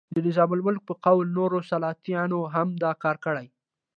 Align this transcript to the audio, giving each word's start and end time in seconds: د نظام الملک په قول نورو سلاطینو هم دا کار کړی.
د 0.13 0.17
نظام 0.27 0.49
الملک 0.55 0.81
په 0.89 0.93
قول 1.05 1.25
نورو 1.37 1.57
سلاطینو 1.69 2.39
هم 2.55 2.67
دا 2.83 2.91
کار 3.03 3.17
کړی. 3.25 3.47